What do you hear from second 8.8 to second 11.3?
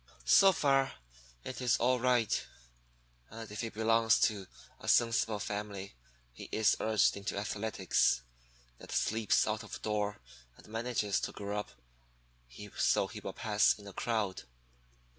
sleeps out of door and manages